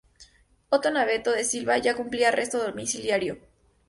[0.77, 3.37] Othon Abeto de Silva ya cumplía arresto domiciliario.